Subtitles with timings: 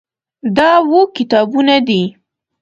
[0.55, 2.03] دا اووه کتابونه دي.